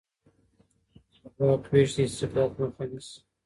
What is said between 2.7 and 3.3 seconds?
نیسي